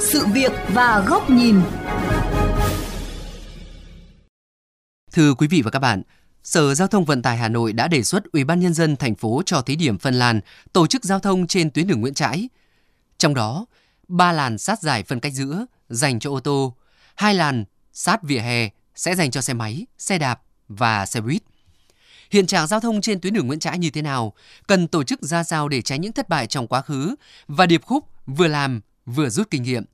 [0.00, 1.60] Sự việc và góc nhìn.
[5.12, 6.02] Thưa quý vị và các bạn,
[6.44, 9.14] Sở Giao thông Vận tải Hà Nội đã đề xuất Ủy ban nhân dân thành
[9.14, 10.40] phố cho thí điểm phân làn
[10.72, 12.48] tổ chức giao thông trên tuyến đường Nguyễn Trãi.
[13.18, 13.66] Trong đó,
[14.08, 16.74] ba làn sát giải phân cách giữa dành cho ô tô,
[17.14, 21.42] hai làn sát vỉa hè sẽ dành cho xe máy, xe đạp và xe buýt.
[22.30, 24.32] Hiện trạng giao thông trên tuyến đường Nguyễn Trãi như thế nào?
[24.66, 27.14] Cần tổ chức ra sao để tránh những thất bại trong quá khứ
[27.48, 29.84] và điệp khúc vừa làm vừa rút kinh nghiệm.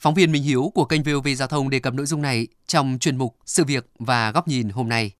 [0.00, 2.98] Phóng viên Minh Hiếu của kênh VOV Giao thông đề cập nội dung này trong
[3.00, 5.12] chuyên mục Sự việc và góc nhìn hôm nay.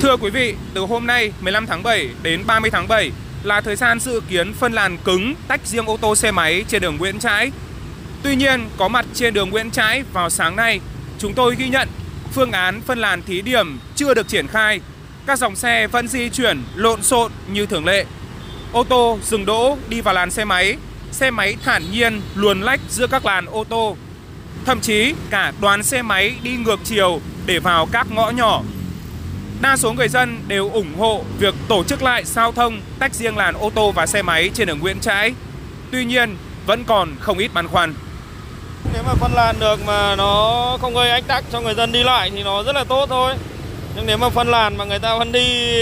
[0.00, 3.10] Thưa quý vị, từ hôm nay 15 tháng 7 đến 30 tháng 7
[3.46, 6.82] là thời gian dự kiến phân làn cứng tách riêng ô tô xe máy trên
[6.82, 7.50] đường Nguyễn Trãi.
[8.22, 10.80] Tuy nhiên, có mặt trên đường Nguyễn Trãi vào sáng nay,
[11.18, 11.88] chúng tôi ghi nhận
[12.32, 14.80] phương án phân làn thí điểm chưa được triển khai.
[15.26, 18.04] Các dòng xe vẫn di chuyển lộn xộn như thường lệ.
[18.72, 20.76] Ô tô dừng đỗ đi vào làn xe máy,
[21.12, 23.96] xe máy thản nhiên luồn lách giữa các làn ô tô.
[24.64, 28.62] Thậm chí cả đoàn xe máy đi ngược chiều để vào các ngõ nhỏ
[29.60, 33.36] Đa số người dân đều ủng hộ việc tổ chức lại giao thông tách riêng
[33.36, 35.32] làn ô tô và xe máy trên đường Nguyễn Trãi.
[35.90, 37.94] Tuy nhiên, vẫn còn không ít băn khoăn.
[38.92, 42.02] Nếu mà phân làn được mà nó không gây ách tắc cho người dân đi
[42.02, 43.34] lại thì nó rất là tốt thôi.
[43.96, 45.72] Nhưng nếu mà phân làn mà người ta vẫn đi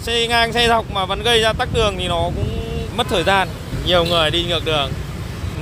[0.00, 2.48] xe ngang xe dọc mà vẫn gây ra tắc đường thì nó cũng
[2.96, 3.48] mất thời gian.
[3.86, 4.92] Nhiều người đi ngược đường.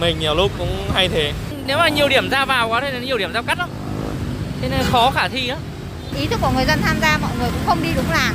[0.00, 1.32] Mình nhiều lúc cũng hay thế.
[1.66, 3.68] Nếu mà nhiều điểm ra vào quá thì nhiều điểm giao cắt lắm.
[4.62, 5.58] Thế nên khó khả thi lắm
[6.16, 8.34] ý thức của người dân tham gia mọi người cũng không đi đúng làn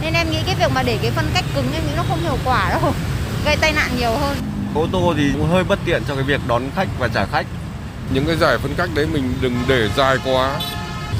[0.00, 2.20] nên em nghĩ cái việc mà để cái phân cách cứng em nghĩ nó không
[2.22, 2.92] hiệu quả đâu
[3.44, 4.36] gây tai nạn nhiều hơn.
[4.74, 7.46] Ô tô thì cũng hơi bất tiện cho cái việc đón khách và trả khách.
[8.14, 10.60] Những cái giải phân cách đấy mình đừng để dài quá.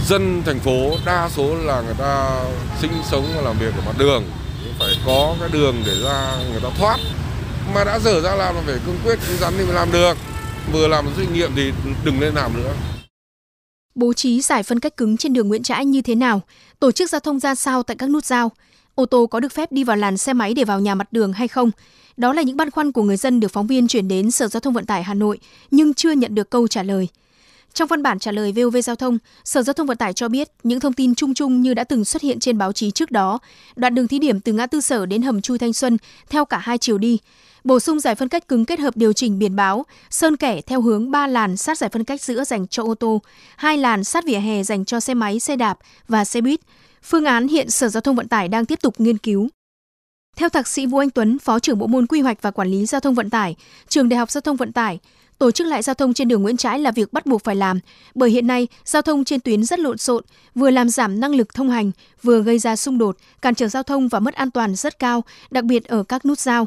[0.07, 2.31] Dân thành phố đa số là người ta
[2.81, 4.25] sinh sống và làm việc ở mặt đường.
[4.79, 6.97] Phải có cái đường để ra người ta thoát.
[7.75, 10.17] Mà đã dở ra làm là phải cương quyết cứng rắn thì mới làm được.
[10.73, 11.73] Vừa làm doanh nghiệm thì
[12.05, 12.73] đừng nên làm nữa
[13.99, 16.41] bố trí giải phân cách cứng trên đường Nguyễn Trãi như thế nào,
[16.81, 18.53] tổ chức giao thông ra sao tại các nút giao,
[18.95, 21.33] ô tô có được phép đi vào làn xe máy để vào nhà mặt đường
[21.33, 21.71] hay không.
[22.17, 24.61] Đó là những băn khoăn của người dân được phóng viên chuyển đến Sở Giao
[24.61, 25.39] thông Vận tải Hà Nội
[25.71, 27.09] nhưng chưa nhận được câu trả lời.
[27.75, 30.49] Trong văn bản trả lời VOV Giao thông, Sở Giao thông Vận tải cho biết
[30.63, 33.39] những thông tin chung chung như đã từng xuất hiện trên báo chí trước đó,
[33.77, 35.97] đoạn đường thí điểm từ ngã tư sở đến hầm chui Thanh Xuân
[36.31, 37.19] theo cả hai chiều đi,
[37.65, 40.81] bổ sung giải phân cách cứng kết hợp điều chỉnh biển báo, sơn kẻ theo
[40.81, 43.23] hướng 3 làn sát giải phân cách giữa dành cho ô tô,
[43.57, 45.79] hai làn sát vỉa hè dành cho xe máy, xe đạp
[46.09, 46.61] và xe buýt.
[47.03, 49.49] Phương án hiện Sở Giao thông Vận tải đang tiếp tục nghiên cứu.
[50.37, 52.87] Theo thạc sĩ Vũ Anh Tuấn, Phó trưởng Bộ môn Quy hoạch và Quản lý
[52.87, 53.57] Giao thông Vận tải,
[53.89, 54.99] Trường Đại học Giao thông Vận tải,
[55.39, 57.79] tổ chức lại giao thông trên đường Nguyễn Trãi là việc bắt buộc phải làm,
[58.15, 60.23] bởi hiện nay giao thông trên tuyến rất lộn xộn,
[60.55, 61.91] vừa làm giảm năng lực thông hành,
[62.23, 65.23] vừa gây ra xung đột, cản trở giao thông và mất an toàn rất cao,
[65.51, 66.67] đặc biệt ở các nút giao.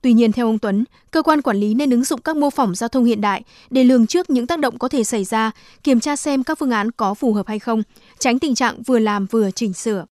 [0.00, 2.74] Tuy nhiên theo ông Tuấn, cơ quan quản lý nên ứng dụng các mô phỏng
[2.74, 5.50] giao thông hiện đại để lường trước những tác động có thể xảy ra,
[5.84, 7.82] kiểm tra xem các phương án có phù hợp hay không,
[8.18, 10.04] tránh tình trạng vừa làm vừa chỉnh sửa.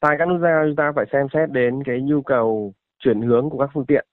[0.00, 2.74] Tại các nút giao chúng ta phải xem xét đến cái nhu cầu
[3.04, 4.06] chuyển hướng của các phương tiện,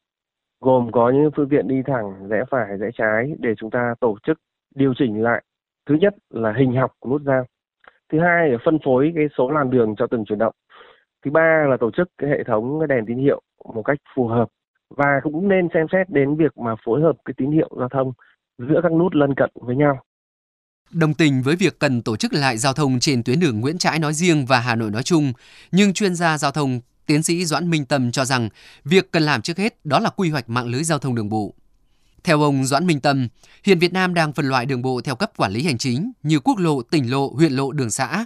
[0.61, 4.17] gồm có những phương tiện đi thẳng, rẽ phải, rẽ trái để chúng ta tổ
[4.27, 4.37] chức
[4.75, 5.43] điều chỉnh lại.
[5.89, 7.45] Thứ nhất là hình học của nút giao.
[8.11, 10.55] Thứ hai là phân phối cái số làn đường cho từng chuyển động.
[11.25, 13.41] Thứ ba là tổ chức cái hệ thống đèn tín hiệu
[13.73, 14.47] một cách phù hợp
[14.89, 18.11] và cũng nên xem xét đến việc mà phối hợp cái tín hiệu giao thông
[18.57, 20.03] giữa các nút lân cận với nhau.
[20.93, 23.99] Đồng tình với việc cần tổ chức lại giao thông trên tuyến đường Nguyễn Trãi
[23.99, 25.33] nói riêng và Hà Nội nói chung,
[25.71, 28.49] nhưng chuyên gia giao thông tiến sĩ Doãn Minh Tâm cho rằng
[28.85, 31.53] việc cần làm trước hết đó là quy hoạch mạng lưới giao thông đường bộ.
[32.23, 33.27] Theo ông Doãn Minh Tâm,
[33.63, 36.39] hiện Việt Nam đang phân loại đường bộ theo cấp quản lý hành chính như
[36.39, 38.25] quốc lộ, tỉnh lộ, huyện lộ, đường xã.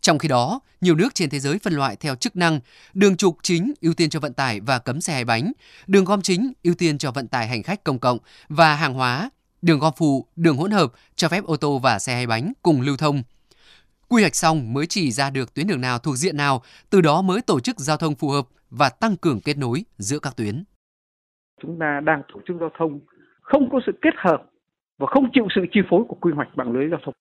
[0.00, 2.60] Trong khi đó, nhiều nước trên thế giới phân loại theo chức năng,
[2.94, 5.52] đường trục chính ưu tiên cho vận tải và cấm xe hai bánh,
[5.86, 9.30] đường gom chính ưu tiên cho vận tải hành khách công cộng và hàng hóa,
[9.62, 12.80] đường gom phụ, đường hỗn hợp cho phép ô tô và xe hai bánh cùng
[12.80, 13.22] lưu thông.
[14.12, 17.22] Quy hoạch xong mới chỉ ra được tuyến đường nào thuộc diện nào, từ đó
[17.22, 20.64] mới tổ chức giao thông phù hợp và tăng cường kết nối giữa các tuyến.
[21.62, 23.00] Chúng ta đang tổ chức giao thông
[23.40, 24.42] không có sự kết hợp
[24.98, 27.14] và không chịu sự chi phối của quy hoạch mạng lưới giao thông.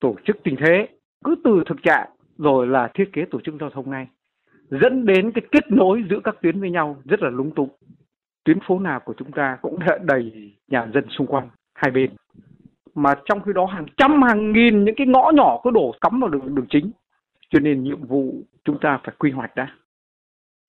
[0.00, 0.88] Tổ chức tình thế
[1.24, 4.06] cứ từ thực trạng rồi là thiết kế tổ chức giao thông ngay
[4.70, 7.68] dẫn đến cái kết nối giữa các tuyến với nhau rất là lúng túng
[8.44, 12.10] tuyến phố nào của chúng ta cũng đã đầy nhà dân xung quanh hai bên
[12.94, 16.20] mà trong khi đó hàng trăm hàng nghìn những cái ngõ nhỏ có đổ cắm
[16.20, 16.90] vào đường đường chính
[17.50, 19.68] cho nên nhiệm vụ chúng ta phải quy hoạch đã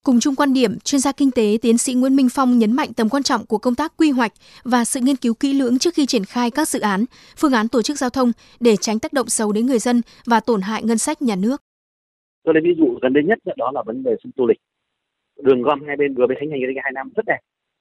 [0.05, 2.89] Cùng chung quan điểm, chuyên gia kinh tế tiến sĩ Nguyễn Minh Phong nhấn mạnh
[2.97, 4.31] tầm quan trọng của công tác quy hoạch
[4.63, 7.05] và sự nghiên cứu kỹ lưỡng trước khi triển khai các dự án,
[7.37, 10.39] phương án tổ chức giao thông để tránh tác động xấu đến người dân và
[10.39, 11.61] tổn hại ngân sách nhà nước.
[12.43, 14.59] Tôi lấy ví dụ gần đây nhất đó là vấn đề sông Tô Lịch.
[15.43, 17.39] Đường gom hai bên vừa mới khánh thành cách hai năm rất đẹp.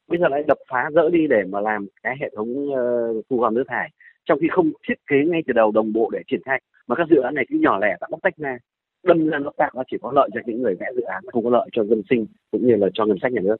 [0.08, 3.38] Bây giờ lại đập phá dỡ đi để mà làm cái hệ thống uh, thu
[3.38, 3.90] gom nước thải
[4.25, 7.09] trong khi không thiết kế ngay từ đầu đồng bộ để triển khai, mà các
[7.11, 8.59] dự án này cứ nhỏ lẻ ta bóc tách ra.
[9.03, 11.44] Đâm ra nó tạo nó chỉ có lợi cho những người vẽ dự án không
[11.44, 13.56] có lợi cho dân sinh cũng như là cho ngân sách nhà nước.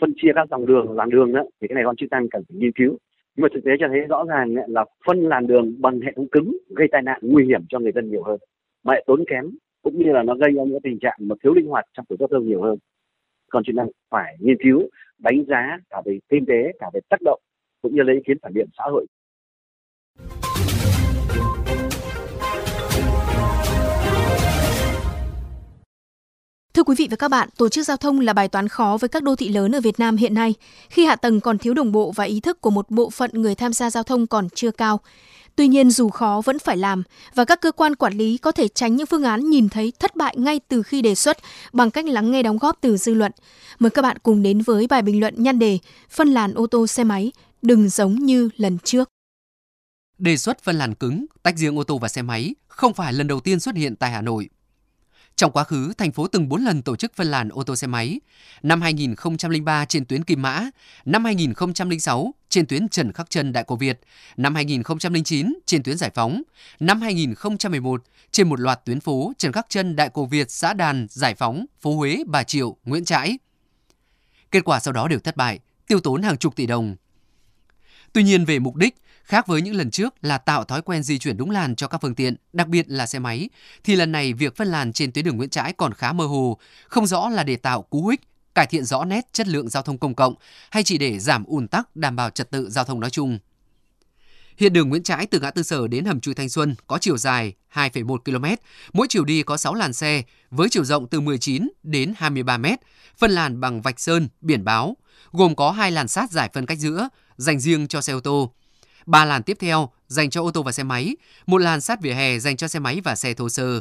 [0.00, 2.42] Phân chia các dòng đường, làn đường đó, thì cái này con chức năng cần
[2.48, 2.98] phải nghiên cứu.
[3.36, 6.28] Nhưng mà thực tế cho thấy rõ ràng là phân làn đường bằng hệ thống
[6.28, 8.38] cứng gây tai nạn nguy hiểm cho người dân nhiều hơn.
[8.84, 9.50] Mà lại tốn kém
[9.82, 12.16] cũng như là nó gây ra những tình trạng mà thiếu linh hoạt trong tổ
[12.18, 12.78] giao thông nhiều hơn.
[13.50, 14.82] Còn chức năng phải nghiên cứu,
[15.18, 17.40] đánh giá cả về kinh tế, cả về tác động
[17.82, 19.06] cũng như lấy ý kiến phản biện xã hội.
[26.86, 29.22] Quý vị và các bạn, tổ chức giao thông là bài toán khó với các
[29.22, 30.54] đô thị lớn ở Việt Nam hiện nay,
[30.90, 33.54] khi hạ tầng còn thiếu đồng bộ và ý thức của một bộ phận người
[33.54, 35.00] tham gia giao thông còn chưa cao.
[35.56, 37.02] Tuy nhiên dù khó vẫn phải làm
[37.34, 40.16] và các cơ quan quản lý có thể tránh những phương án nhìn thấy thất
[40.16, 41.36] bại ngay từ khi đề xuất
[41.72, 43.32] bằng cách lắng nghe đóng góp từ dư luận.
[43.78, 45.78] Mời các bạn cùng đến với bài bình luận nhan đề
[46.10, 49.08] Phân làn ô tô xe máy đừng giống như lần trước.
[50.18, 53.26] Đề xuất phân làn cứng, tách riêng ô tô và xe máy không phải lần
[53.26, 54.48] đầu tiên xuất hiện tại Hà Nội.
[55.36, 57.86] Trong quá khứ, thành phố từng 4 lần tổ chức phân làn ô tô xe
[57.86, 58.20] máy.
[58.62, 60.70] Năm 2003 trên tuyến Kim Mã,
[61.04, 64.00] năm 2006 trên tuyến Trần Khắc Trân Đại Cổ Việt,
[64.36, 66.42] năm 2009 trên tuyến Giải Phóng,
[66.80, 71.06] năm 2011 trên một loạt tuyến phố Trần Khắc Trân Đại Cổ Việt, xã Đàn,
[71.10, 73.38] Giải Phóng, phố Huế, Bà Triệu, Nguyễn Trãi.
[74.50, 76.96] Kết quả sau đó đều thất bại, tiêu tốn hàng chục tỷ đồng.
[78.12, 81.18] Tuy nhiên về mục đích, Khác với những lần trước là tạo thói quen di
[81.18, 83.48] chuyển đúng làn cho các phương tiện, đặc biệt là xe máy,
[83.84, 86.58] thì lần này việc phân làn trên tuyến đường Nguyễn Trãi còn khá mơ hồ,
[86.88, 88.20] không rõ là để tạo cú hích,
[88.54, 90.34] cải thiện rõ nét chất lượng giao thông công cộng
[90.70, 93.38] hay chỉ để giảm ùn tắc đảm bảo trật tự giao thông nói chung.
[94.56, 97.16] Hiện đường Nguyễn Trãi từ ngã tư sở đến hầm chui Thanh Xuân có chiều
[97.16, 98.44] dài 2,1 km,
[98.92, 102.66] mỗi chiều đi có 6 làn xe với chiều rộng từ 19 đến 23 m,
[103.18, 104.96] phân làn bằng vạch sơn, biển báo,
[105.32, 108.52] gồm có hai làn sát giải phân cách giữa, dành riêng cho xe ô tô,
[109.06, 111.16] ba làn tiếp theo dành cho ô tô và xe máy,
[111.46, 113.80] một làn sát vỉa hè dành cho xe máy và xe thô sơ.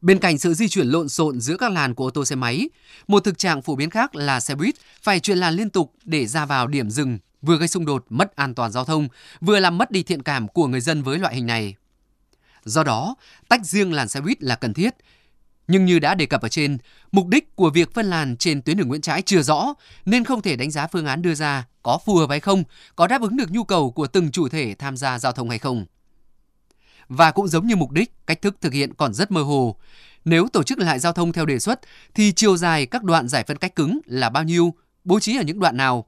[0.00, 2.68] Bên cạnh sự di chuyển lộn xộn giữa các làn của ô tô xe máy,
[3.08, 6.26] một thực trạng phổ biến khác là xe buýt phải chuyển làn liên tục để
[6.26, 9.08] ra vào điểm dừng, vừa gây xung đột mất an toàn giao thông,
[9.40, 11.74] vừa làm mất đi thiện cảm của người dân với loại hình này.
[12.64, 13.14] Do đó,
[13.48, 14.94] tách riêng làn xe buýt là cần thiết
[15.70, 16.78] nhưng như đã đề cập ở trên,
[17.12, 19.74] mục đích của việc phân làn trên tuyến đường Nguyễn Trãi chưa rõ
[20.04, 22.64] nên không thể đánh giá phương án đưa ra có phù hợp hay không,
[22.96, 25.58] có đáp ứng được nhu cầu của từng chủ thể tham gia giao thông hay
[25.58, 25.86] không.
[27.08, 29.76] Và cũng giống như mục đích, cách thức thực hiện còn rất mơ hồ.
[30.24, 31.80] Nếu tổ chức lại giao thông theo đề xuất
[32.14, 34.74] thì chiều dài các đoạn giải phân cách cứng là bao nhiêu,
[35.04, 36.06] bố trí ở những đoạn nào.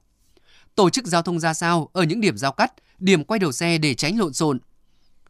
[0.74, 3.78] Tổ chức giao thông ra sao ở những điểm giao cắt, điểm quay đầu xe
[3.78, 4.58] để tránh lộn xộn.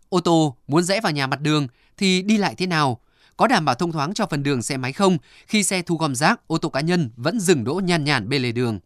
[0.08, 1.66] Ô tô muốn rẽ vào nhà mặt đường
[1.96, 3.00] thì đi lại thế nào?
[3.36, 6.14] có đảm bảo thông thoáng cho phần đường xe máy không khi xe thu gom
[6.14, 8.78] rác, ô tô cá nhân vẫn dừng đỗ nhàn nhản bên lề đường.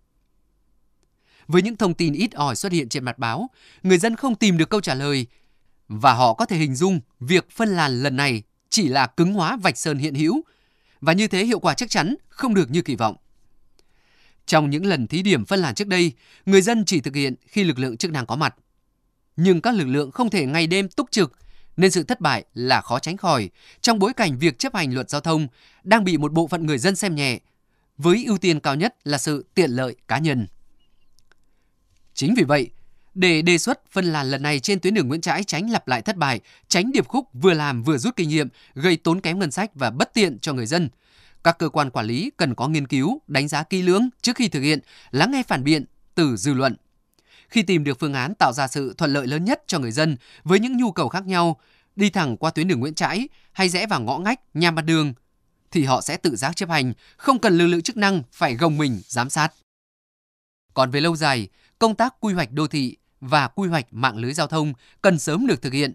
[1.48, 3.50] Với những thông tin ít ỏi xuất hiện trên mặt báo,
[3.82, 5.26] người dân không tìm được câu trả lời
[5.88, 9.56] và họ có thể hình dung việc phân làn lần này chỉ là cứng hóa
[9.56, 10.42] vạch sơn hiện hữu
[11.00, 13.16] và như thế hiệu quả chắc chắn không được như kỳ vọng.
[14.46, 16.12] Trong những lần thí điểm phân làn trước đây,
[16.46, 18.54] người dân chỉ thực hiện khi lực lượng chức năng có mặt.
[19.36, 21.32] Nhưng các lực lượng không thể ngày đêm túc trực
[21.76, 25.10] nên sự thất bại là khó tránh khỏi trong bối cảnh việc chấp hành luật
[25.10, 25.48] giao thông
[25.82, 27.40] đang bị một bộ phận người dân xem nhẹ,
[27.98, 30.46] với ưu tiên cao nhất là sự tiện lợi cá nhân.
[32.16, 32.70] Chính vì vậy,
[33.14, 36.02] để đề xuất phân làn lần này trên tuyến đường Nguyễn Trãi tránh lặp lại
[36.02, 39.50] thất bại, tránh điệp khúc vừa làm vừa rút kinh nghiệm, gây tốn kém ngân
[39.50, 40.88] sách và bất tiện cho người dân,
[41.44, 44.48] các cơ quan quản lý cần có nghiên cứu, đánh giá kỹ lưỡng trước khi
[44.48, 44.78] thực hiện,
[45.10, 46.76] lắng nghe phản biện từ dư luận
[47.48, 50.16] khi tìm được phương án tạo ra sự thuận lợi lớn nhất cho người dân
[50.44, 51.60] với những nhu cầu khác nhau,
[51.96, 55.12] đi thẳng qua tuyến đường Nguyễn Trãi hay rẽ vào ngõ ngách, nhà mặt đường,
[55.70, 58.78] thì họ sẽ tự giác chấp hành, không cần lực lượng chức năng phải gồng
[58.78, 59.52] mình giám sát.
[60.74, 64.32] Còn về lâu dài, công tác quy hoạch đô thị và quy hoạch mạng lưới
[64.32, 65.92] giao thông cần sớm được thực hiện.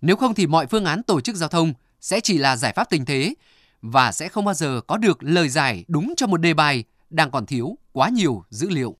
[0.00, 2.90] Nếu không thì mọi phương án tổ chức giao thông sẽ chỉ là giải pháp
[2.90, 3.34] tình thế
[3.82, 7.30] và sẽ không bao giờ có được lời giải đúng cho một đề bài đang
[7.30, 8.96] còn thiếu quá nhiều dữ liệu.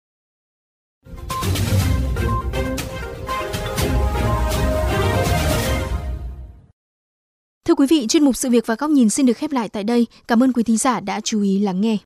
[7.65, 9.85] Thưa quý vị, chuyên mục sự việc và góc nhìn xin được khép lại tại
[9.85, 10.07] đây.
[10.29, 11.97] Cảm ơn quý thính giả đã chú ý lắng nghe.